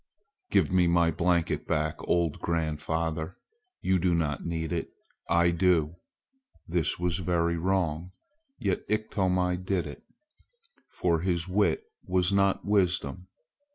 [0.49, 3.37] "Give my blanket back, old grandfather!
[3.81, 4.89] You do not need it.
[5.29, 5.97] I do!"
[6.67, 8.11] This was very wrong,
[8.57, 10.03] yet Iktomi did it,
[10.89, 13.27] for his wit was not wisdom.